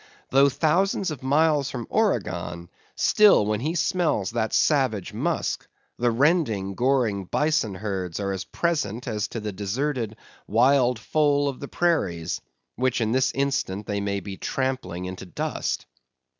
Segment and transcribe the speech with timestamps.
[0.31, 5.67] Though thousands of miles from Oregon, still when he smells that savage musk,
[5.99, 10.15] the rending, goring bison herds are as present as to the deserted
[10.47, 12.41] wild foal of the prairies,
[12.77, 15.85] which this instant they may be trampling into dust.